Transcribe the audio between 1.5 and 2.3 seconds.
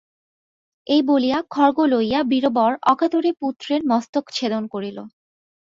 খড়গ লইয়া